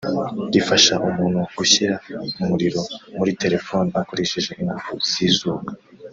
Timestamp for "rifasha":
0.53-0.93